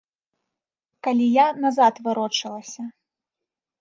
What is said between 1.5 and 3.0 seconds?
назад варочалася.